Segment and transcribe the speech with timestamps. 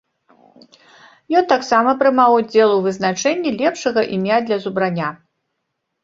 [1.41, 5.09] Ён таксама прымаў удзел у вызначэнні лепшага імя для зубраня.